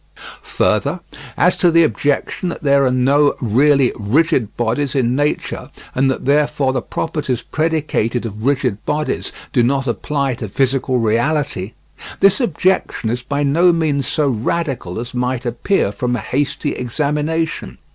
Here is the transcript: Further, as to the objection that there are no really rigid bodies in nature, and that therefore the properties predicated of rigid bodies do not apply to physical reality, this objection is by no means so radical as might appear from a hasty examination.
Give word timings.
Further, 0.57 1.01
as 1.37 1.55
to 1.57 1.69
the 1.69 1.83
objection 1.83 2.49
that 2.49 2.63
there 2.63 2.85
are 2.87 2.91
no 2.91 3.35
really 3.39 3.91
rigid 3.99 4.57
bodies 4.57 4.95
in 4.95 5.15
nature, 5.15 5.69
and 5.93 6.09
that 6.09 6.25
therefore 6.25 6.73
the 6.73 6.81
properties 6.81 7.43
predicated 7.43 8.25
of 8.25 8.43
rigid 8.43 8.83
bodies 8.83 9.31
do 9.53 9.61
not 9.61 9.85
apply 9.85 10.33
to 10.33 10.49
physical 10.49 10.97
reality, 10.97 11.73
this 12.19 12.41
objection 12.41 13.11
is 13.11 13.21
by 13.21 13.43
no 13.43 13.71
means 13.71 14.07
so 14.07 14.27
radical 14.27 14.99
as 14.99 15.13
might 15.13 15.45
appear 15.45 15.91
from 15.91 16.15
a 16.15 16.19
hasty 16.19 16.71
examination. 16.71 17.77